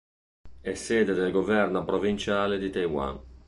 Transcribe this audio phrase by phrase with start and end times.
[0.61, 3.19] È sede del governo provinciale di Taiwan.